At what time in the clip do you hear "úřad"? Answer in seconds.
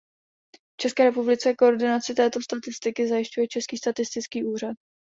4.45-4.77